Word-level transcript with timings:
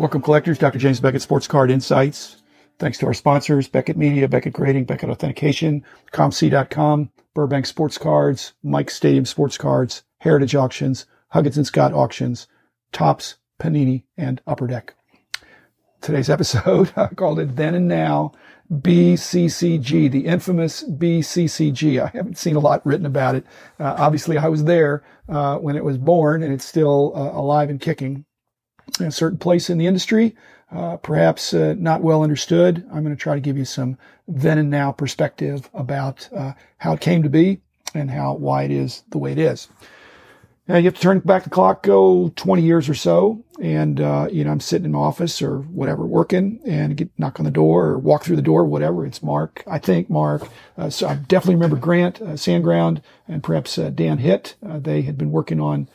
Welcome, 0.00 0.22
collectors. 0.22 0.56
Dr. 0.56 0.78
James 0.78 0.98
Beckett, 0.98 1.20
Sports 1.20 1.46
Card 1.46 1.70
Insights. 1.70 2.40
Thanks 2.78 2.96
to 2.96 3.06
our 3.06 3.12
sponsors, 3.12 3.68
Beckett 3.68 3.98
Media, 3.98 4.28
Beckett 4.28 4.54
Grading, 4.54 4.86
Beckett 4.86 5.10
Authentication, 5.10 5.84
ComC.com, 6.10 7.10
Burbank 7.34 7.66
Sports 7.66 7.98
Cards, 7.98 8.54
Mike 8.62 8.90
Stadium 8.90 9.26
Sports 9.26 9.58
Cards, 9.58 10.02
Heritage 10.20 10.54
Auctions, 10.54 11.04
Huggins 11.28 11.58
and 11.58 11.66
Scott 11.66 11.92
Auctions, 11.92 12.46
Topps, 12.92 13.34
Panini, 13.60 14.04
and 14.16 14.40
Upper 14.46 14.66
Deck. 14.66 14.94
Today's 16.00 16.30
episode, 16.30 16.90
I 16.96 17.08
called 17.08 17.38
it 17.38 17.56
Then 17.56 17.74
and 17.74 17.86
Now, 17.86 18.32
BCCG, 18.72 20.10
the 20.10 20.24
infamous 20.24 20.82
BCCG. 20.82 22.02
I 22.02 22.06
haven't 22.16 22.38
seen 22.38 22.56
a 22.56 22.60
lot 22.60 22.86
written 22.86 23.04
about 23.04 23.34
it. 23.34 23.44
Uh, 23.78 23.96
obviously, 23.98 24.38
I 24.38 24.48
was 24.48 24.64
there 24.64 25.04
uh, 25.28 25.58
when 25.58 25.76
it 25.76 25.84
was 25.84 25.98
born, 25.98 26.42
and 26.42 26.54
it's 26.54 26.64
still 26.64 27.12
uh, 27.14 27.38
alive 27.38 27.68
and 27.68 27.78
kicking 27.78 28.24
in 28.98 29.06
a 29.06 29.12
certain 29.12 29.38
place 29.38 29.70
in 29.70 29.78
the 29.78 29.86
industry 29.86 30.34
uh, 30.72 30.96
perhaps 30.98 31.52
uh, 31.52 31.74
not 31.78 32.00
well 32.00 32.22
understood. 32.22 32.86
I'm 32.92 33.02
going 33.02 33.16
to 33.16 33.20
try 33.20 33.34
to 33.34 33.40
give 33.40 33.58
you 33.58 33.64
some 33.64 33.98
then 34.28 34.58
and 34.58 34.70
now 34.70 34.92
perspective 34.92 35.68
about 35.74 36.28
uh, 36.34 36.52
how 36.78 36.92
it 36.92 37.00
came 37.00 37.22
to 37.24 37.28
be 37.28 37.60
and 37.94 38.10
how 38.10 38.34
why 38.34 38.64
it 38.64 38.70
is 38.70 39.02
the 39.08 39.18
way 39.18 39.32
it 39.32 39.38
is. 39.38 39.68
Now 40.68 40.76
you 40.76 40.84
have 40.84 40.94
to 40.94 41.00
turn 41.00 41.18
back 41.18 41.42
the 41.42 41.50
clock, 41.50 41.82
go 41.82 42.32
20 42.36 42.62
years 42.62 42.88
or 42.88 42.94
so, 42.94 43.42
and 43.60 44.00
uh, 44.00 44.28
you 44.30 44.44
know 44.44 44.52
I'm 44.52 44.60
sitting 44.60 44.84
in 44.84 44.92
my 44.92 45.00
office 45.00 45.42
or 45.42 45.58
whatever, 45.58 46.06
working, 46.06 46.60
and 46.64 46.96
get 46.96 47.10
knock 47.18 47.40
on 47.40 47.44
the 47.44 47.50
door 47.50 47.86
or 47.86 47.98
walk 47.98 48.22
through 48.22 48.36
the 48.36 48.42
door, 48.42 48.64
whatever. 48.64 49.04
It's 49.04 49.24
Mark, 49.24 49.64
I 49.66 49.78
think 49.78 50.08
Mark. 50.08 50.46
Uh, 50.78 50.88
so 50.88 51.08
I 51.08 51.16
definitely 51.16 51.56
remember 51.56 51.76
Grant 51.76 52.22
uh, 52.22 52.36
Sandground 52.36 53.02
and 53.26 53.42
perhaps 53.42 53.74
Dan 53.74 54.18
Hitt. 54.18 54.54
they 54.62 55.02
had 55.02 55.18
been 55.18 55.32
working 55.32 55.58
on 55.60 55.88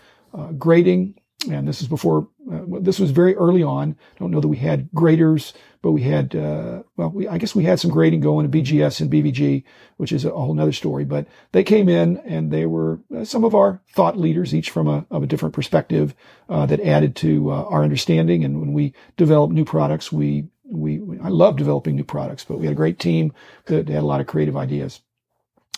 grading 0.57 1.15
and 1.47 1.67
this 1.67 1.81
is 1.81 1.87
before 1.87 2.27
uh, 2.51 2.61
this 2.81 2.99
was 2.99 3.11
very 3.11 3.35
early 3.35 3.63
on. 3.63 3.95
I 4.15 4.19
don't 4.19 4.31
know 4.31 4.39
that 4.39 4.47
we 4.47 4.57
had 4.57 4.91
graders, 4.93 5.53
but 5.81 5.91
we 5.91 6.03
had 6.03 6.35
uh, 6.35 6.83
well, 6.97 7.09
we, 7.09 7.27
I 7.27 7.37
guess 7.37 7.55
we 7.55 7.63
had 7.63 7.79
some 7.79 7.91
grading 7.91 8.21
going 8.21 8.45
in 8.45 8.51
BGS 8.51 9.01
and 9.01 9.11
BVG, 9.11 9.63
which 9.97 10.11
is 10.11 10.25
a, 10.25 10.31
whole 10.31 10.59
other 10.59 10.71
story. 10.71 11.05
But 11.05 11.27
they 11.51 11.63
came 11.63 11.89
in 11.89 12.17
and 12.25 12.51
they 12.51 12.65
were 12.65 12.99
uh, 13.15 13.25
some 13.25 13.43
of 13.43 13.55
our 13.55 13.81
thought 13.93 14.17
leaders, 14.17 14.53
each 14.53 14.69
from 14.69 14.87
a 14.87 15.05
of 15.11 15.23
a 15.23 15.27
different 15.27 15.53
perspective 15.53 16.15
uh, 16.49 16.65
that 16.67 16.81
added 16.81 17.15
to 17.17 17.51
uh, 17.51 17.63
our 17.65 17.83
understanding. 17.83 18.43
And 18.43 18.59
when 18.59 18.73
we 18.73 18.93
develop 19.17 19.51
new 19.51 19.65
products, 19.65 20.11
we, 20.11 20.47
we 20.63 20.99
we 20.99 21.19
I 21.19 21.29
love 21.29 21.57
developing 21.57 21.95
new 21.95 22.03
products, 22.03 22.43
but 22.43 22.59
we 22.59 22.65
had 22.65 22.73
a 22.73 22.75
great 22.75 22.99
team 22.99 23.33
that 23.65 23.89
had 23.89 24.03
a 24.03 24.07
lot 24.07 24.21
of 24.21 24.27
creative 24.27 24.57
ideas. 24.57 25.01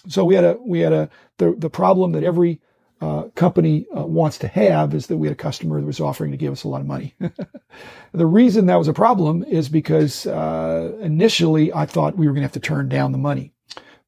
So 0.07 0.23
we 0.23 0.35
had 0.35 0.43
a 0.43 0.57
we 0.65 0.79
had 0.79 0.93
a 0.93 1.09
the 1.37 1.55
the 1.57 1.69
problem 1.69 2.13
that 2.13 2.23
every 2.23 2.61
uh, 2.99 3.23
company 3.35 3.85
uh, 3.95 4.05
wants 4.05 4.37
to 4.39 4.47
have 4.47 4.93
is 4.95 5.07
that 5.07 5.17
we 5.17 5.27
had 5.27 5.33
a 5.33 5.37
customer 5.37 5.79
that 5.79 5.85
was 5.85 5.99
offering 5.99 6.31
to 6.31 6.37
give 6.37 6.51
us 6.51 6.63
a 6.63 6.67
lot 6.67 6.81
of 6.81 6.87
money. 6.87 7.15
the 8.11 8.25
reason 8.25 8.65
that 8.65 8.77
was 8.77 8.87
a 8.87 8.93
problem 8.93 9.43
is 9.43 9.69
because 9.69 10.25
uh, 10.25 10.97
initially 10.99 11.71
I 11.73 11.85
thought 11.85 12.17
we 12.17 12.27
were 12.27 12.33
going 12.33 12.41
to 12.41 12.45
have 12.45 12.51
to 12.53 12.59
turn 12.59 12.89
down 12.89 13.11
the 13.11 13.17
money. 13.17 13.53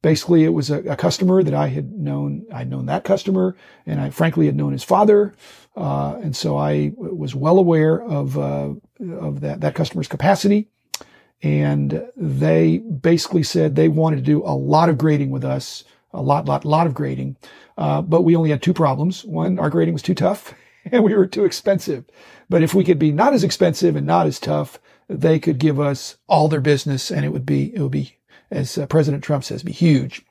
Basically, 0.01 0.43
it 0.43 0.53
was 0.53 0.71
a, 0.71 0.79
a, 0.83 0.95
customer 0.95 1.43
that 1.43 1.53
I 1.53 1.67
had 1.67 1.91
known. 1.91 2.45
I'd 2.53 2.69
known 2.69 2.85
that 2.85 3.03
customer, 3.03 3.57
and 3.85 3.99
I 3.99 4.11
frankly 4.11 4.45
had 4.45 4.55
known 4.55 4.71
his 4.71 4.83
father, 4.83 5.33
uh, 5.75 6.17
and 6.21 6.33
so 6.33 6.57
I 6.57 6.93
was 6.95 7.35
well 7.35 7.59
aware 7.59 8.01
of 8.01 8.37
uh, 8.37 8.75
of 9.11 9.41
that 9.41 9.59
that 9.59 9.75
customer's 9.75 10.07
capacity. 10.07 10.69
And 11.41 12.09
they 12.15 12.77
basically 12.77 13.43
said 13.43 13.75
they 13.75 13.89
wanted 13.89 14.17
to 14.17 14.21
do 14.21 14.41
a 14.43 14.55
lot 14.55 14.87
of 14.87 14.97
grading 14.97 15.31
with 15.31 15.43
us, 15.43 15.83
a 16.13 16.21
lot, 16.21 16.45
lot, 16.45 16.65
lot 16.65 16.87
of 16.87 16.93
grading. 16.93 17.37
Uh, 17.77 18.01
but 18.01 18.21
we 18.21 18.35
only 18.35 18.49
had 18.49 18.61
two 18.61 18.73
problems. 18.73 19.23
One, 19.25 19.59
our 19.59 19.69
grading 19.69 19.93
was 19.93 20.01
too 20.01 20.15
tough 20.15 20.53
and 20.91 21.03
we 21.03 21.13
were 21.13 21.27
too 21.27 21.45
expensive. 21.45 22.05
But 22.49 22.63
if 22.63 22.73
we 22.73 22.83
could 22.83 22.99
be 22.99 23.11
not 23.11 23.33
as 23.33 23.43
expensive 23.43 23.95
and 23.95 24.07
not 24.07 24.27
as 24.27 24.39
tough, 24.39 24.79
they 25.07 25.39
could 25.39 25.59
give 25.59 25.79
us 25.79 26.17
all 26.27 26.47
their 26.47 26.61
business 26.61 27.11
and 27.11 27.25
it 27.25 27.29
would 27.29 27.45
be, 27.45 27.73
it 27.75 27.81
would 27.81 27.91
be, 27.91 28.17
as 28.51 28.77
uh, 28.77 28.85
President 28.87 29.23
Trump 29.23 29.43
says, 29.43 29.63
be 29.63 29.71
huge. 29.71 30.25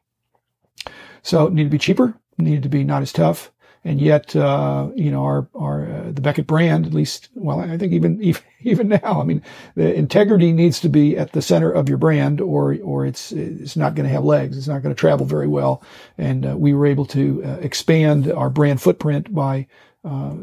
So 1.22 1.46
it 1.46 1.52
needed 1.52 1.68
to 1.68 1.74
be 1.74 1.78
cheaper, 1.78 2.14
needed 2.38 2.62
to 2.62 2.68
be 2.68 2.84
not 2.84 3.02
as 3.02 3.12
tough 3.12 3.50
and 3.84 4.00
yet 4.00 4.34
uh, 4.36 4.88
you 4.94 5.10
know 5.10 5.22
our 5.24 5.48
our 5.54 5.90
uh, 5.90 6.10
the 6.12 6.20
Beckett 6.20 6.46
brand 6.46 6.86
at 6.86 6.94
least 6.94 7.28
well 7.34 7.60
I 7.60 7.78
think 7.78 7.92
even 7.92 8.22
even 8.22 8.42
even 8.60 8.88
now 8.88 9.20
I 9.20 9.24
mean 9.24 9.42
the 9.74 9.94
integrity 9.94 10.52
needs 10.52 10.80
to 10.80 10.88
be 10.88 11.16
at 11.16 11.32
the 11.32 11.42
center 11.42 11.70
of 11.70 11.88
your 11.88 11.98
brand 11.98 12.40
or 12.40 12.76
or 12.82 13.06
it's 13.06 13.32
it's 13.32 13.76
not 13.76 13.94
going 13.94 14.06
to 14.06 14.12
have 14.12 14.24
legs. 14.24 14.56
It's 14.56 14.68
not 14.68 14.82
going 14.82 14.94
to 14.94 14.98
travel 15.00 15.26
very 15.26 15.48
well. 15.48 15.82
And 16.16 16.46
uh, 16.46 16.56
we 16.56 16.74
were 16.74 16.86
able 16.86 17.06
to 17.06 17.42
uh, 17.44 17.48
expand 17.60 18.30
our 18.32 18.50
brand 18.50 18.82
footprint 18.82 19.34
by 19.34 19.66
uh, 20.08 20.34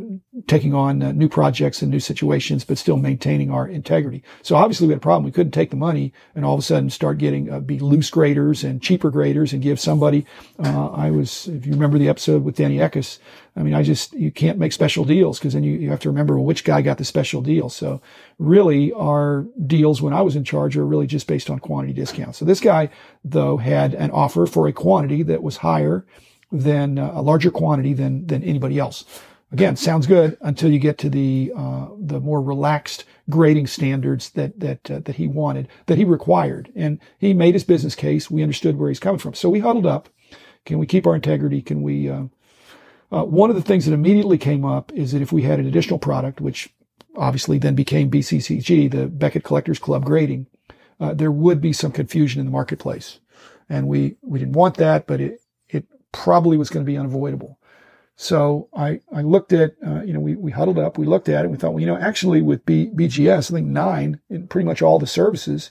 taking 0.45 0.75
on 0.75 1.01
uh, 1.01 1.11
new 1.11 1.27
projects 1.27 1.81
and 1.81 1.89
new 1.89 1.99
situations, 1.99 2.63
but 2.63 2.77
still 2.77 2.97
maintaining 2.97 3.49
our 3.49 3.67
integrity. 3.67 4.21
So 4.43 4.55
obviously 4.55 4.85
we 4.85 4.93
had 4.93 4.97
a 4.97 5.01
problem. 5.01 5.23
We 5.23 5.31
couldn't 5.31 5.53
take 5.53 5.71
the 5.71 5.75
money 5.75 6.13
and 6.35 6.45
all 6.45 6.53
of 6.53 6.59
a 6.59 6.63
sudden 6.63 6.91
start 6.91 7.17
getting 7.17 7.49
uh, 7.49 7.61
be 7.61 7.79
loose 7.79 8.11
graders 8.11 8.63
and 8.63 8.79
cheaper 8.79 9.09
graders 9.09 9.53
and 9.53 9.63
give 9.63 9.79
somebody. 9.79 10.23
Uh, 10.63 10.89
I 10.91 11.09
was, 11.09 11.47
if 11.47 11.65
you 11.65 11.71
remember 11.71 11.97
the 11.97 12.09
episode 12.09 12.43
with 12.43 12.57
Danny 12.57 12.77
Eckes, 12.77 13.17
I 13.55 13.63
mean, 13.63 13.73
I 13.73 13.81
just 13.81 14.13
you 14.13 14.29
can't 14.29 14.59
make 14.59 14.71
special 14.71 15.03
deals 15.03 15.39
because 15.39 15.53
then 15.53 15.63
you, 15.63 15.79
you 15.79 15.89
have 15.89 16.01
to 16.01 16.09
remember 16.09 16.35
well, 16.35 16.45
which 16.45 16.63
guy 16.63 16.83
got 16.83 16.99
the 16.99 17.05
special 17.05 17.41
deal. 17.41 17.69
So 17.69 18.01
really, 18.37 18.93
our 18.93 19.47
deals 19.65 19.99
when 19.99 20.13
I 20.13 20.21
was 20.21 20.35
in 20.35 20.43
charge 20.43 20.77
are 20.77 20.85
really 20.85 21.07
just 21.07 21.25
based 21.25 21.49
on 21.49 21.57
quantity 21.57 21.93
discounts. 21.93 22.37
So 22.37 22.45
this 22.45 22.59
guy 22.59 22.89
though 23.23 23.57
had 23.57 23.95
an 23.95 24.11
offer 24.11 24.45
for 24.45 24.67
a 24.67 24.73
quantity 24.73 25.23
that 25.23 25.41
was 25.41 25.57
higher 25.57 26.05
than 26.51 26.99
uh, 26.99 27.13
a 27.15 27.21
larger 27.23 27.49
quantity 27.49 27.93
than 27.93 28.27
than 28.27 28.43
anybody 28.43 28.77
else. 28.77 29.05
Again, 29.51 29.75
sounds 29.75 30.07
good 30.07 30.38
until 30.41 30.72
you 30.72 30.79
get 30.79 30.97
to 31.00 31.09
the 31.09 31.51
uh, 31.56 31.88
the 32.00 32.19
more 32.19 32.41
relaxed 32.41 33.06
grading 33.29 33.67
standards 33.67 34.31
that 34.31 34.59
that 34.59 34.91
uh, 34.91 35.00
that 35.06 35.16
he 35.16 35.28
wanted, 35.28 35.67
that 35.85 35.97
he 35.97 36.03
required, 36.03 36.72
and 36.75 37.00
he 37.19 37.33
made 37.33 37.53
his 37.53 37.63
business 37.63 37.95
case. 37.95 38.29
We 38.29 38.41
understood 38.41 38.78
where 38.78 38.89
he's 38.89 39.00
coming 39.00 39.19
from, 39.19 39.34
so 39.34 39.50
we 39.50 39.59
huddled 39.59 39.85
up. 39.85 40.09
Can 40.66 40.79
we 40.79 40.88
keep 40.88 41.05
our 41.05 41.16
integrity? 41.16 41.61
Can 41.61 41.84
we? 41.84 42.09
Uh, 42.09 42.25
uh 43.11 43.23
one 43.23 43.51
of 43.51 43.55
the 43.55 43.61
things 43.61 43.85
that 43.85 43.94
immediately 43.94 44.39
came 44.39 44.66
up 44.66 44.91
is 44.94 45.11
that 45.11 45.22
if 45.22 45.31
we 45.31 45.44
had 45.44 45.59
an 45.59 45.67
additional 45.67 46.00
product, 46.00 46.41
which 46.41 46.73
obviously 47.16 47.59
then 47.59 47.75
became 47.75 48.09
BCCG, 48.09 48.91
the 48.91 49.07
Beckett 49.07 49.44
Collectors 49.44 49.79
Club 49.79 50.05
grading, 50.05 50.47
uh, 51.00 51.13
there 51.13 51.31
would 51.31 51.61
be 51.61 51.72
some 51.72 51.91
confusion 51.91 52.39
in 52.39 52.47
the 52.47 52.51
marketplace, 52.51 53.19
and 53.69 53.88
we 53.88 54.17
we 54.23 54.39
didn't 54.39 54.55
want 54.55 54.75
that, 54.78 55.05
but 55.05 55.22
it 55.22 55.39
it 55.69 55.85
probably 56.11 56.57
was 56.57 56.72
going 56.72 56.84
to 56.84 56.91
be 56.91 56.97
unavoidable. 56.97 57.59
So 58.15 58.69
I, 58.73 59.01
I 59.13 59.21
looked 59.21 59.51
at, 59.51 59.75
uh, 59.85 60.01
you 60.03 60.13
know, 60.13 60.21
we, 60.21 60.35
we 60.35 60.51
huddled 60.51 60.79
up, 60.79 60.97
we 60.97 61.05
looked 61.05 61.27
at 61.27 61.43
it, 61.43 61.51
we 61.51 61.57
thought, 61.57 61.71
well, 61.73 61.81
you 61.81 61.87
know, 61.87 61.97
actually 61.97 62.41
with 62.41 62.65
B, 62.65 62.89
BGS, 62.95 63.51
I 63.51 63.55
think 63.55 63.67
nine 63.67 64.21
in 64.29 64.47
pretty 64.47 64.65
much 64.65 64.81
all 64.81 64.99
the 64.99 65.07
services, 65.07 65.69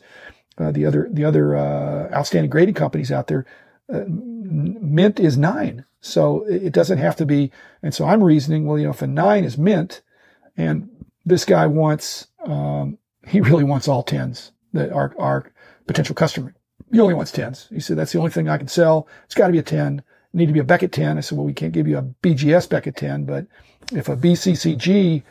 uh, 0.59 0.71
the 0.71 0.85
other, 0.85 1.09
the 1.11 1.25
other, 1.25 1.57
uh, 1.57 2.11
outstanding 2.13 2.51
grading 2.51 2.75
companies 2.75 3.11
out 3.11 3.29
there, 3.29 3.47
uh, 3.93 4.05
mint 4.07 5.19
is 5.19 5.39
nine. 5.39 5.87
So 6.01 6.45
it 6.45 6.75
doesn't 6.75 6.99
have 6.99 7.17
to 7.17 7.25
be. 7.25 7.51
And 7.83 7.95
so 7.95 8.05
I'm 8.05 8.23
reasoning, 8.23 8.67
well, 8.67 8.79
you 8.79 8.85
know, 8.85 8.91
if 8.91 9.01
a 9.01 9.07
nine 9.07 9.45
is 9.45 9.57
mint 9.57 10.03
and 10.55 10.91
this 11.25 11.47
guy 11.47 11.67
wants, 11.67 12.27
um, 12.45 12.99
he 13.27 13.41
really 13.41 13.65
wants 13.65 13.89
all 13.89 14.03
tens 14.03 14.53
that 14.75 14.93
our, 14.93 15.15
our 15.19 15.51
potential 15.87 16.15
customer. 16.15 16.55
He 16.93 17.01
only 17.01 17.15
wants 17.15 17.33
tens. 17.33 17.69
He 17.73 17.81
said, 17.81 17.97
that's 17.97 18.13
the 18.13 18.19
only 18.19 18.31
thing 18.31 18.51
I 18.51 18.59
can 18.59 18.69
sell. 18.69 19.09
It's 19.25 19.35
got 19.35 19.47
to 19.47 19.53
be 19.53 19.59
a 19.59 19.63
10 19.63 20.03
need 20.35 20.47
to 20.47 20.53
be 20.53 20.61
a 20.61 20.65
Beckett 20.65 20.93
10. 20.93 21.17
I 21.17 21.21
said, 21.21 21.39
well, 21.39 21.47
we 21.47 21.53
can't 21.53 21.73
give 21.73 21.89
you 21.89 21.99
a 21.99 22.03
BGS 22.03 22.69
Beckett 22.69 22.97
10, 22.97 23.25
but 23.25 23.47
if 23.93 24.09
a 24.09 24.17
BCCG 24.17 25.23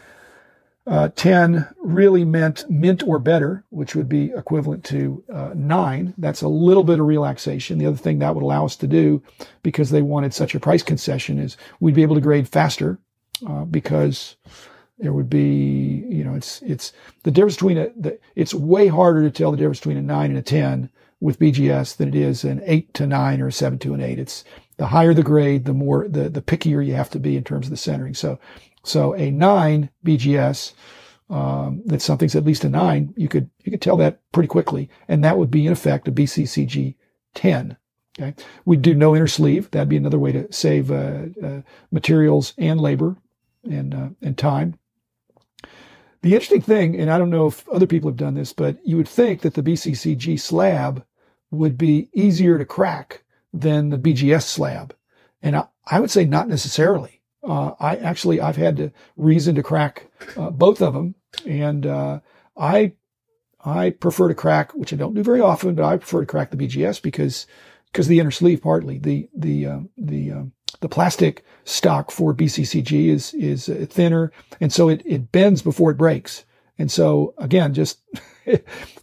uh, 0.86 1.10
10 1.16 1.68
really 1.82 2.26
meant 2.26 2.70
mint 2.70 3.04
or 3.08 3.18
better, 3.18 3.64
which 3.70 3.96
would 3.96 4.10
be 4.10 4.32
equivalent 4.36 4.84
to 4.84 5.24
uh, 5.34 5.52
nine. 5.56 6.14
That's 6.18 6.42
a 6.42 6.48
little 6.48 6.84
bit 6.84 7.00
of 7.00 7.06
relaxation. 7.06 7.78
The 7.78 7.86
other 7.86 7.98
thing 7.98 8.20
that 8.20 8.36
would 8.36 8.44
allow 8.44 8.66
us 8.66 8.76
to 8.78 8.88
do, 8.88 9.24
because 9.62 9.92
they 9.92 10.02
wanted 10.02 10.34
such 10.34 10.56
a 10.56 10.60
price 10.60 10.84
concession, 10.84 11.40
is 11.40 11.56
we'd 11.80 11.96
be 11.96 12.02
able 12.02 12.16
to 12.16 12.22
grade 12.22 12.50
faster 12.50 13.00
uh, 13.48 13.64
because 13.64 14.36
there 15.00 15.14
would 15.14 15.30
be, 15.30 16.06
you 16.10 16.24
know, 16.24 16.34
it's 16.34 16.62
it's 16.62 16.92
the 17.24 17.32
difference 17.32 17.56
between 17.56 17.78
a. 17.78 17.90
The, 17.96 18.20
it's 18.36 18.54
way 18.54 18.88
harder 18.88 19.22
to 19.24 19.32
tell 19.32 19.52
the 19.52 19.58
difference 19.58 19.80
between 19.80 19.98
a 19.98 20.02
nine 20.02 20.32
and 20.32 20.40
a 20.40 20.44
ten 20.44 20.90
with 21.20 21.40
BGS 21.40 21.96
than 21.96 22.10
it 22.10 22.16
is 22.16 22.44
an 22.44 22.62
eight 22.66 22.94
to 22.96 23.08
nine 23.08 23.42
or 23.42 23.48
a 23.48 23.52
seven 23.52 23.80
to 23.80 23.94
an 23.94 24.02
eight. 24.02 24.20
It's 24.20 24.44
the 24.78 24.88
higher 24.88 25.14
the 25.14 25.24
grade, 25.24 25.66
the 25.66 25.74
more 25.74 26.08
the, 26.08 26.30
the 26.30 26.42
pickier 26.42 26.86
you 26.86 26.94
have 26.94 27.10
to 27.12 27.20
be 27.20 27.38
in 27.38 27.44
terms 27.44 27.68
of 27.68 27.72
the 27.72 27.78
centering. 27.78 28.14
So, 28.14 28.40
so 28.84 29.14
a 29.16 29.32
nine 29.32 29.90
BGS, 30.06 30.74
um, 31.30 31.82
that 31.86 32.02
something's 32.02 32.36
at 32.36 32.46
least 32.46 32.64
a 32.64 32.70
nine, 32.70 33.14
you 33.16 33.28
could, 33.28 33.50
you 33.64 33.72
could 33.72 33.82
tell 33.82 33.98
that 33.98 34.20
pretty 34.32 34.48
quickly. 34.48 34.90
And 35.08 35.24
that 35.24 35.38
would 35.38 35.52
be 35.52 35.66
in 35.66 35.74
effect 35.74 36.08
a 36.08 36.12
BCCG 36.12 36.96
10. 37.36 37.78
Okay. 38.20 38.36
we'd 38.64 38.84
do 38.84 38.94
no 38.94 39.16
inner 39.16 39.28
sleeve. 39.28 39.72
That'd 39.72 39.90
be 39.90 39.98
another 39.98 40.20
way 40.20 40.32
to 40.34 40.52
save, 40.54 40.92
uh, 40.92 41.24
uh, 41.44 41.62
materials 41.92 42.54
and 42.60 42.80
labor 42.80 43.16
and, 43.64 43.96
uh, 43.96 44.10
and 44.22 44.38
time. 44.38 44.78
The 46.22 46.34
interesting 46.34 46.62
thing, 46.62 46.96
and 46.96 47.10
I 47.10 47.18
don't 47.18 47.32
know 47.32 47.48
if 47.48 47.68
other 47.70 47.88
people 47.88 48.12
have 48.12 48.18
done 48.18 48.36
this, 48.36 48.54
but 48.54 48.78
you 48.86 48.98
would 48.98 49.08
think 49.08 49.42
that 49.42 49.56
the 49.56 49.64
BCCG 49.64 50.40
slab 50.40 51.04
would 51.50 51.78
be 51.78 52.10
easier 52.14 52.58
to 52.58 52.66
crack 52.66 53.24
than 53.54 53.90
the 53.90 53.98
BGS 53.98 54.44
slab. 54.44 54.96
And 55.42 55.56
I, 55.56 55.68
I 55.86 56.00
would 56.00 56.12
say 56.12 56.26
not 56.26 56.48
necessarily. 56.48 57.22
Uh, 57.44 57.74
I 57.80 57.98
actually, 57.98 58.42
I've 58.42 58.56
had 58.56 58.78
to 58.78 58.92
reason 59.18 59.56
to 59.56 59.64
crack 59.64 60.10
uh, 60.38 60.50
both 60.50 60.82
of 60.82 60.94
them. 60.94 61.16
And 61.46 61.86
uh, 61.86 62.20
I 62.58 62.94
I 63.66 63.92
prefer 63.92 64.28
to 64.28 64.36
crack, 64.36 64.74
which 64.74 64.94
I 64.94 64.98
don't 64.98 65.14
do 65.14 65.24
very 65.24 65.40
often, 65.40 65.76
but 65.76 65.86
I 65.86 65.98
prefer 65.98 66.22
to 66.22 66.26
crack 66.26 66.52
the 66.52 66.58
BGS 66.58 67.02
because 67.02 67.48
because 67.92 68.08
the 68.08 68.20
inner 68.20 68.32
sleeve 68.32 68.62
partly 68.62 68.98
the 68.98 69.30
the 69.36 69.66
uh, 69.66 69.80
the 69.98 70.32
uh, 70.32 70.44
the 70.82 70.90
plastic 70.90 71.46
stock 71.64 72.12
for 72.12 72.34
BCCG 72.34 73.08
is 73.08 73.34
is 73.34 73.70
uh, 73.70 73.86
thinner, 73.90 74.32
and 74.60 74.72
so 74.72 74.90
it 74.90 75.02
it 75.06 75.32
bends 75.32 75.62
before 75.62 75.92
it 75.92 75.98
breaks. 75.98 76.46
And 76.78 76.92
so 76.92 77.34
again, 77.38 77.74
just 77.74 78.02
you 78.46 78.60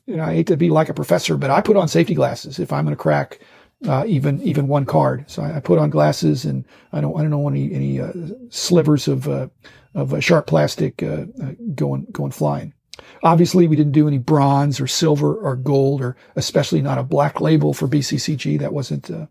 know, 0.07 0.25
I 0.25 0.35
hate 0.35 0.49
to 0.49 0.57
be 0.57 0.71
like 0.71 0.89
a 0.89 0.95
professor, 0.95 1.37
but 1.37 1.51
I 1.51 1.61
put 1.61 1.77
on 1.77 1.89
safety 1.89 2.15
glasses 2.15 2.59
if 2.59 2.73
I'm 2.73 2.85
going 2.85 2.97
to 2.97 3.03
crack 3.03 3.41
uh, 3.87 4.05
even 4.07 4.43
even 4.43 4.69
one 4.69 4.85
card. 4.85 5.25
So 5.31 5.43
I, 5.43 5.57
I, 5.57 5.61
put 5.61 5.79
on 5.79 5.91
glasses, 5.91 6.45
and 6.45 6.67
I 6.93 7.01
don't 7.01 7.17
I 7.19 7.23
don't 7.23 7.31
know 7.31 7.49
any 7.49 7.73
any 7.73 8.01
uh, 8.01 8.13
slivers 8.51 9.09
of 9.09 9.29
uh, 9.29 9.49
of 9.95 10.23
sharp 10.23 10.47
plastic 10.47 10.97
going 11.75 12.07
going 12.13 12.33
flying. 12.33 12.75
Obviously, 13.23 13.67
we 13.67 13.77
didn't 13.77 13.93
do 13.93 14.09
any 14.09 14.19
bronze 14.19 14.81
or 14.81 14.87
silver 14.87 15.35
or 15.35 15.57
gold, 15.57 16.01
or 16.01 16.17
especially 16.37 16.83
not 16.83 16.99
a 16.99 17.03
black 17.03 17.41
label 17.41 17.75
for 17.75 17.89
BCCG. 17.89 18.59
That 18.59 18.73
wasn't 18.73 19.11
uh, 19.11 19.27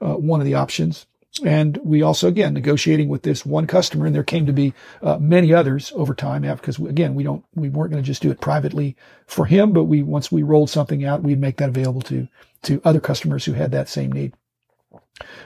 uh, 0.00 0.14
one 0.14 0.40
of 0.40 0.46
the 0.46 0.54
options. 0.54 1.06
And 1.42 1.78
we 1.78 2.00
also, 2.00 2.28
again, 2.28 2.54
negotiating 2.54 3.08
with 3.08 3.22
this 3.22 3.44
one 3.44 3.66
customer, 3.66 4.06
and 4.06 4.14
there 4.14 4.22
came 4.22 4.46
to 4.46 4.52
be 4.52 4.72
uh, 5.02 5.18
many 5.18 5.52
others 5.52 5.92
over 5.96 6.14
time. 6.14 6.42
Because 6.42 6.78
again, 6.78 7.16
we 7.16 7.24
don't, 7.24 7.44
we 7.56 7.68
weren't 7.68 7.90
going 7.90 8.02
to 8.02 8.06
just 8.06 8.22
do 8.22 8.30
it 8.30 8.40
privately 8.40 8.96
for 9.26 9.44
him, 9.44 9.72
but 9.72 9.84
we 9.84 10.02
once 10.02 10.30
we 10.30 10.44
rolled 10.44 10.70
something 10.70 11.04
out, 11.04 11.22
we'd 11.22 11.40
make 11.40 11.56
that 11.56 11.70
available 11.70 12.02
to 12.02 12.28
to 12.62 12.80
other 12.84 13.00
customers 13.00 13.44
who 13.44 13.52
had 13.52 13.72
that 13.72 13.88
same 13.88 14.12
need. 14.12 14.32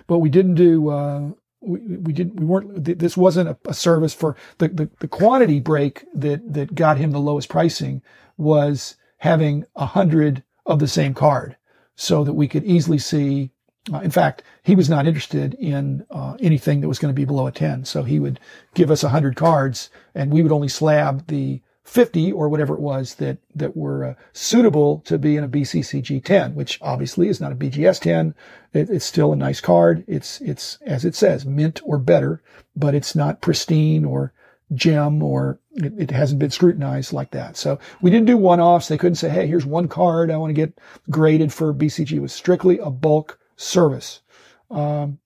But 0.06 0.18
we 0.18 0.28
didn't 0.28 0.56
do 0.56 0.90
uh, 0.90 1.30
we, 1.60 1.78
we 1.80 2.12
didn't 2.12 2.36
we 2.36 2.46
weren't 2.46 2.84
this 2.84 3.16
wasn't 3.16 3.48
a, 3.48 3.56
a 3.66 3.74
service 3.74 4.14
for 4.14 4.36
the, 4.58 4.68
the, 4.68 4.90
the 5.00 5.08
quantity 5.08 5.60
break 5.60 6.04
that 6.14 6.52
that 6.52 6.74
got 6.74 6.98
him 6.98 7.10
the 7.12 7.18
lowest 7.18 7.48
pricing 7.48 8.02
was 8.36 8.96
having 9.18 9.64
a 9.74 9.86
hundred 9.86 10.42
of 10.66 10.78
the 10.78 10.88
same 10.88 11.14
card 11.14 11.56
so 11.96 12.22
that 12.24 12.34
we 12.34 12.46
could 12.46 12.64
easily 12.64 12.98
see 12.98 13.50
uh, 13.92 13.98
in 14.00 14.10
fact 14.10 14.42
he 14.62 14.74
was 14.74 14.88
not 14.88 15.06
interested 15.06 15.54
in 15.54 16.04
uh, 16.10 16.36
anything 16.40 16.80
that 16.80 16.88
was 16.88 16.98
going 16.98 17.12
to 17.12 17.18
be 17.18 17.24
below 17.24 17.46
a 17.46 17.52
10 17.52 17.84
so 17.84 18.02
he 18.02 18.18
would 18.18 18.40
give 18.74 18.90
us 18.90 19.02
100 19.02 19.36
cards 19.36 19.90
and 20.14 20.32
we 20.32 20.42
would 20.42 20.52
only 20.52 20.68
slab 20.68 21.26
the 21.28 21.60
50 21.88 22.32
or 22.32 22.50
whatever 22.50 22.74
it 22.74 22.80
was 22.80 23.14
that, 23.14 23.38
that 23.54 23.74
were 23.74 24.04
uh, 24.04 24.14
suitable 24.34 24.98
to 25.06 25.16
be 25.16 25.38
in 25.38 25.44
a 25.44 25.48
BCCG 25.48 26.22
10, 26.22 26.54
which 26.54 26.78
obviously 26.82 27.28
is 27.28 27.40
not 27.40 27.50
a 27.50 27.56
BGS 27.56 28.00
10. 28.02 28.34
It, 28.74 28.90
it's 28.90 29.06
still 29.06 29.32
a 29.32 29.36
nice 29.36 29.62
card. 29.62 30.04
It's, 30.06 30.38
it's, 30.42 30.76
as 30.82 31.06
it 31.06 31.14
says, 31.14 31.46
mint 31.46 31.80
or 31.84 31.96
better, 31.96 32.42
but 32.76 32.94
it's 32.94 33.16
not 33.16 33.40
pristine 33.40 34.04
or 34.04 34.34
gem 34.74 35.22
or 35.22 35.60
it, 35.72 35.94
it 35.96 36.10
hasn't 36.10 36.38
been 36.38 36.50
scrutinized 36.50 37.14
like 37.14 37.30
that. 37.30 37.56
So 37.56 37.78
we 38.02 38.10
didn't 38.10 38.26
do 38.26 38.36
one-offs. 38.36 38.88
They 38.88 38.98
couldn't 38.98 39.16
say, 39.16 39.30
Hey, 39.30 39.46
here's 39.46 39.64
one 39.64 39.88
card. 39.88 40.30
I 40.30 40.36
want 40.36 40.50
to 40.50 40.66
get 40.66 40.78
graded 41.08 41.54
for 41.54 41.72
BCG. 41.72 42.12
It 42.12 42.20
was 42.20 42.34
strictly 42.34 42.78
a 42.78 42.90
bulk 42.90 43.38
service. 43.58 44.22
Um, 44.70 45.18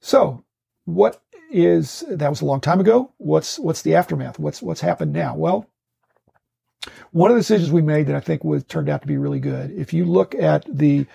so 0.00 0.44
what 0.84 1.22
is 1.52 2.04
that 2.08 2.30
was 2.30 2.40
a 2.40 2.46
long 2.46 2.60
time 2.60 2.80
ago. 2.80 3.12
What's 3.18 3.58
what's 3.58 3.82
the 3.82 3.94
aftermath? 3.94 4.38
What's 4.38 4.62
what's 4.62 4.80
happened 4.80 5.12
now? 5.12 5.36
Well, 5.36 5.66
one 7.12 7.30
of 7.30 7.36
the 7.36 7.40
decisions 7.40 7.70
we 7.70 7.82
made 7.82 8.06
that 8.06 8.16
I 8.16 8.20
think 8.20 8.42
was 8.42 8.64
turned 8.64 8.88
out 8.88 9.02
to 9.02 9.08
be 9.08 9.18
really 9.18 9.38
good. 9.38 9.70
If 9.70 9.92
you 9.92 10.04
look 10.04 10.34
at 10.34 10.64
the 10.66 11.06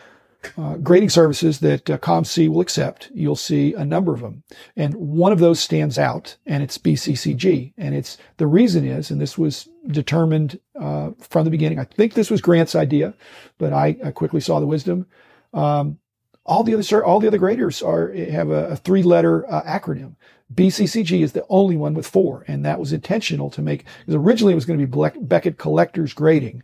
uh, 0.58 0.78
grading 0.78 1.10
services 1.10 1.60
that 1.60 1.90
uh, 1.90 1.98
ComC 1.98 2.48
will 2.48 2.62
accept, 2.62 3.10
you'll 3.14 3.36
see 3.36 3.74
a 3.74 3.84
number 3.84 4.14
of 4.14 4.22
them, 4.22 4.44
and 4.76 4.94
one 4.94 5.32
of 5.32 5.40
those 5.40 5.60
stands 5.60 5.98
out, 5.98 6.38
and 6.46 6.62
it's 6.62 6.78
BCCG. 6.78 7.74
And 7.78 7.96
it's 7.96 8.18
the 8.38 8.48
reason 8.48 8.86
is, 8.86 9.10
and 9.10 9.20
this 9.20 9.38
was 9.38 9.68
determined 9.88 10.60
uh, 10.80 11.12
from 11.20 11.44
the 11.44 11.52
beginning. 11.52 11.80
I 11.80 11.86
think 11.86 12.14
this 12.14 12.30
was 12.30 12.42
Grant's 12.42 12.76
idea, 12.76 13.16
but 13.58 13.74
I, 13.74 13.98
I 14.06 14.12
quickly 14.12 14.40
saw 14.40 14.60
the 14.60 14.68
wisdom. 14.68 15.08
Um, 15.54 16.00
all 16.46 16.64
the 16.64 16.74
other 16.74 17.06
all 17.06 17.20
the 17.20 17.28
other 17.28 17.38
graders 17.38 17.82
are 17.82 18.12
have 18.14 18.50
a, 18.50 18.70
a 18.70 18.76
three 18.78 19.04
letter 19.04 19.50
uh, 19.52 19.64
acronym. 19.64 20.16
BCCG 20.54 21.22
is 21.22 21.34
the 21.34 21.46
only 21.50 21.76
one 21.76 21.94
with 21.94 22.08
four, 22.08 22.46
and 22.48 22.66
that 22.66 22.80
was 22.80 22.94
intentional 22.94 23.50
to 23.50 23.62
make 23.62 23.86
because 24.00 24.16
originally 24.16 24.54
it 24.54 24.56
was 24.56 24.66
going 24.66 24.80
to 24.80 24.88
be 24.88 25.10
Beckett 25.22 25.58
Collectors 25.58 26.14
Grading, 26.14 26.64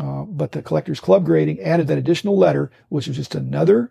uh, 0.00 0.22
but 0.22 0.52
the 0.52 0.62
Collectors 0.62 1.00
Club 1.00 1.24
Grading 1.24 1.60
added 1.60 1.88
that 1.88 1.98
additional 1.98 2.38
letter, 2.38 2.70
which 2.88 3.08
was 3.08 3.16
just 3.16 3.34
another 3.34 3.90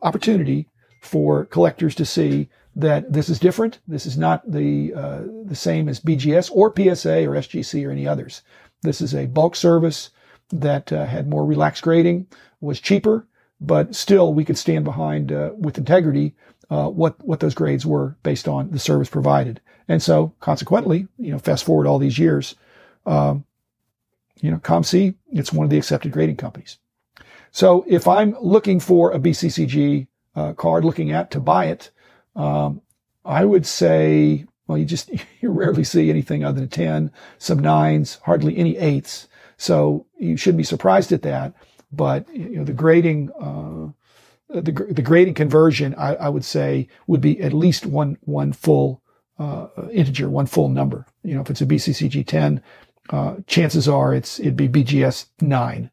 opportunity 0.00 0.66
for 1.02 1.44
collectors 1.46 1.94
to 1.96 2.06
see 2.06 2.48
that 2.74 3.12
this 3.12 3.28
is 3.28 3.38
different. 3.38 3.80
This 3.86 4.06
is 4.06 4.16
not 4.16 4.50
the 4.50 4.94
uh, 4.94 5.22
the 5.44 5.56
same 5.56 5.88
as 5.88 6.00
BGS 6.00 6.50
or 6.52 6.72
PSA 6.74 7.26
or 7.26 7.34
SGC 7.34 7.86
or 7.86 7.90
any 7.90 8.06
others. 8.06 8.42
This 8.82 9.02
is 9.02 9.14
a 9.14 9.26
bulk 9.26 9.56
service 9.56 10.10
that 10.50 10.92
uh, 10.92 11.04
had 11.04 11.28
more 11.28 11.44
relaxed 11.44 11.82
grading, 11.82 12.26
was 12.60 12.80
cheaper, 12.80 13.26
but 13.60 13.94
still 13.94 14.32
we 14.32 14.44
could 14.44 14.58
stand 14.58 14.84
behind 14.84 15.32
uh, 15.32 15.50
with 15.56 15.78
integrity 15.78 16.34
uh, 16.70 16.88
what 16.88 17.22
what 17.24 17.40
those 17.40 17.54
grades 17.54 17.84
were 17.84 18.16
based 18.22 18.48
on 18.48 18.70
the 18.70 18.78
service 18.78 19.08
provided. 19.08 19.60
And 19.88 20.02
so 20.02 20.32
consequently, 20.40 21.08
you 21.18 21.32
know, 21.32 21.38
fast 21.38 21.64
forward 21.64 21.86
all 21.86 21.98
these 21.98 22.18
years, 22.18 22.54
um, 23.06 23.44
you 24.40 24.50
know, 24.50 24.58
ComC 24.58 25.14
it's 25.32 25.52
one 25.52 25.64
of 25.64 25.70
the 25.70 25.78
accepted 25.78 26.12
grading 26.12 26.36
companies. 26.36 26.78
So 27.50 27.84
if 27.88 28.06
I'm 28.06 28.36
looking 28.40 28.78
for 28.78 29.12
a 29.12 29.18
BCCG 29.18 30.06
uh, 30.36 30.52
card, 30.52 30.84
looking 30.84 31.10
at 31.10 31.30
to 31.32 31.40
buy 31.40 31.66
it, 31.66 31.90
um, 32.36 32.80
I 33.24 33.44
would 33.44 33.66
say, 33.66 34.46
well, 34.66 34.78
you 34.78 34.84
just 34.84 35.10
you 35.40 35.50
rarely 35.50 35.84
see 35.84 36.08
anything 36.08 36.44
other 36.44 36.60
than 36.60 36.68
ten, 36.68 37.12
some 37.38 37.58
nines, 37.58 38.20
hardly 38.22 38.56
any 38.56 38.76
eights. 38.76 39.28
So 39.56 40.06
you 40.18 40.36
shouldn't 40.36 40.58
be 40.58 40.64
surprised 40.64 41.12
at 41.12 41.22
that. 41.22 41.52
But 41.92 42.28
you 42.34 42.58
know, 42.58 42.64
the 42.64 42.72
grading, 42.72 43.30
uh, 43.40 43.92
the 44.60 44.72
the 44.72 45.02
grading 45.02 45.34
conversion, 45.34 45.94
I, 45.96 46.14
I, 46.14 46.28
would 46.28 46.44
say, 46.44 46.88
would 47.06 47.20
be 47.20 47.40
at 47.40 47.52
least 47.52 47.86
one 47.86 48.16
one 48.22 48.52
full 48.52 49.02
uh, 49.38 49.68
integer, 49.92 50.28
one 50.28 50.46
full 50.46 50.68
number. 50.68 51.06
You 51.22 51.34
know, 51.34 51.40
if 51.40 51.50
it's 51.50 51.60
a 51.60 51.66
BCCG 51.66 52.26
10, 52.26 52.62
uh, 53.10 53.36
chances 53.46 53.88
are 53.88 54.14
it's 54.14 54.38
it'd 54.38 54.56
be 54.56 54.68
BGS 54.68 55.26
9. 55.40 55.90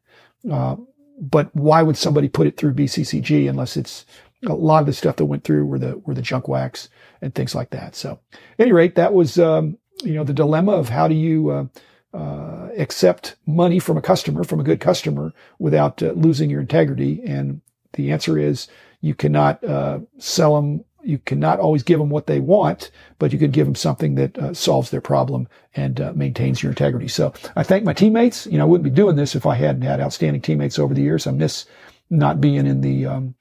Uh, 0.50 0.76
but 1.20 1.54
why 1.54 1.82
would 1.82 1.96
somebody 1.96 2.28
put 2.28 2.46
it 2.46 2.56
through 2.56 2.74
BCCG 2.74 3.48
unless 3.48 3.76
it's 3.76 4.06
a 4.46 4.54
lot 4.54 4.80
of 4.80 4.86
the 4.86 4.92
stuff 4.92 5.16
that 5.16 5.24
went 5.24 5.44
through 5.44 5.66
were 5.66 5.78
the 5.78 5.98
were 5.98 6.14
the 6.14 6.22
junk 6.22 6.46
wax 6.48 6.88
and 7.20 7.34
things 7.34 7.54
like 7.54 7.70
that. 7.70 7.96
So, 7.96 8.20
at 8.32 8.60
any 8.60 8.72
rate, 8.72 8.94
that 8.94 9.12
was 9.12 9.38
um, 9.38 9.78
you 10.04 10.14
know 10.14 10.24
the 10.24 10.32
dilemma 10.32 10.72
of 10.72 10.88
how 10.88 11.08
do 11.08 11.14
you 11.14 11.70
uh, 12.14 12.68
accept 12.76 13.36
money 13.46 13.78
from 13.78 13.96
a 13.96 14.02
customer, 14.02 14.44
from 14.44 14.60
a 14.60 14.64
good 14.64 14.80
customer, 14.80 15.32
without 15.58 16.02
uh, 16.02 16.12
losing 16.12 16.50
your 16.50 16.60
integrity? 16.60 17.20
And 17.24 17.60
the 17.92 18.12
answer 18.12 18.38
is 18.38 18.68
you 19.00 19.14
cannot 19.14 19.62
uh, 19.64 20.00
sell 20.18 20.56
them. 20.56 20.84
You 21.04 21.18
cannot 21.18 21.60
always 21.60 21.84
give 21.84 22.00
them 22.00 22.10
what 22.10 22.26
they 22.26 22.40
want, 22.40 22.90
but 23.18 23.32
you 23.32 23.38
can 23.38 23.52
give 23.52 23.66
them 23.66 23.76
something 23.76 24.16
that 24.16 24.36
uh, 24.36 24.52
solves 24.52 24.90
their 24.90 25.00
problem 25.00 25.48
and 25.74 26.00
uh, 26.00 26.12
maintains 26.14 26.62
your 26.62 26.70
integrity. 26.70 27.08
So 27.08 27.32
I 27.54 27.62
thank 27.62 27.84
my 27.84 27.92
teammates. 27.92 28.46
You 28.46 28.58
know, 28.58 28.64
I 28.64 28.66
wouldn't 28.66 28.84
be 28.84 28.90
doing 28.90 29.16
this 29.16 29.36
if 29.36 29.46
I 29.46 29.54
hadn't 29.54 29.82
had 29.82 30.00
outstanding 30.00 30.42
teammates 30.42 30.78
over 30.78 30.94
the 30.94 31.02
years. 31.02 31.26
I 31.26 31.30
miss 31.30 31.66
not 32.10 32.40
being 32.40 32.66
in 32.66 32.80
the 32.80 33.06
um, 33.06 33.34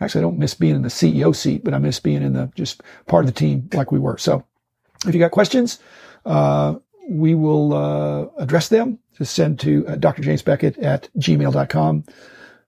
actually 0.00 0.20
I 0.20 0.22
don't 0.22 0.38
miss 0.38 0.54
being 0.54 0.74
in 0.74 0.82
the 0.82 0.88
CEO 0.88 1.34
seat, 1.34 1.64
but 1.64 1.74
I 1.74 1.78
miss 1.78 2.00
being 2.00 2.22
in 2.22 2.32
the 2.32 2.50
just 2.54 2.82
part 3.06 3.24
of 3.24 3.32
the 3.32 3.38
team 3.38 3.68
like 3.72 3.92
we 3.92 3.98
were. 3.98 4.18
So 4.18 4.44
if 5.06 5.14
you 5.14 5.20
got 5.20 5.30
questions, 5.30 5.78
uh, 6.24 6.76
we 7.08 7.34
will 7.34 7.72
uh, 7.72 8.26
address 8.38 8.68
them. 8.68 8.98
to 9.16 9.24
send 9.24 9.58
to 9.60 9.86
uh, 9.88 9.96
Dr. 9.96 10.22
James 10.22 10.42
Beckett 10.42 10.78
at 10.78 11.08
gmail.com. 11.18 12.04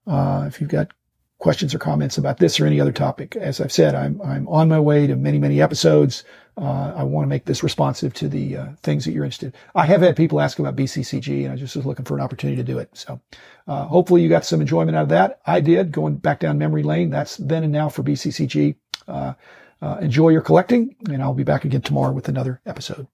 Uh, 0.06 0.44
if 0.48 0.60
you've 0.60 0.70
got 0.70 0.92
questions 1.38 1.74
or 1.74 1.78
comments 1.78 2.18
about 2.18 2.38
this 2.38 2.58
or 2.58 2.66
any 2.66 2.80
other 2.80 2.92
topic, 2.92 3.36
as 3.36 3.60
I've 3.60 3.72
said, 3.72 3.94
I'm, 3.94 4.20
I'm 4.22 4.48
on 4.48 4.68
my 4.68 4.80
way 4.80 5.06
to 5.06 5.16
many, 5.16 5.38
many 5.38 5.60
episodes. 5.60 6.24
Uh, 6.56 6.92
I 6.96 7.04
want 7.04 7.24
to 7.24 7.28
make 7.28 7.44
this 7.44 7.62
responsive 7.62 8.12
to 8.14 8.28
the 8.28 8.56
uh, 8.56 8.66
things 8.82 9.04
that 9.04 9.12
you're 9.12 9.24
interested. 9.24 9.54
I 9.74 9.86
have 9.86 10.00
had 10.00 10.16
people 10.16 10.40
ask 10.40 10.58
about 10.58 10.76
BCCG 10.76 11.44
and 11.44 11.52
I 11.52 11.56
just 11.56 11.76
was 11.76 11.86
looking 11.86 12.04
for 12.04 12.16
an 12.16 12.22
opportunity 12.22 12.56
to 12.56 12.64
do 12.64 12.78
it. 12.78 12.90
So, 12.94 13.20
uh, 13.68 13.84
hopefully 13.84 14.22
you 14.22 14.28
got 14.28 14.44
some 14.44 14.60
enjoyment 14.60 14.96
out 14.96 15.04
of 15.04 15.08
that. 15.10 15.40
I 15.46 15.60
did 15.60 15.92
going 15.92 16.16
back 16.16 16.40
down 16.40 16.58
memory 16.58 16.82
lane. 16.82 17.10
That's 17.10 17.36
then 17.36 17.62
and 17.62 17.72
now 17.72 17.88
for 17.88 18.02
BCCG. 18.02 18.76
Uh, 19.06 19.34
enjoy 20.02 20.28
your 20.28 20.42
collecting 20.42 20.94
and 21.08 21.22
I'll 21.22 21.32
be 21.32 21.44
back 21.44 21.64
again 21.64 21.80
tomorrow 21.80 22.12
with 22.12 22.28
another 22.28 22.60
episode. 22.66 23.06